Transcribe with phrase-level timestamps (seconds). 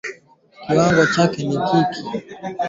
[0.63, 2.59] Kiwango cha maambukizi ya ndigana kali